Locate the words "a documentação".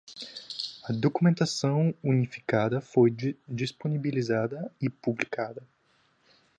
0.89-1.93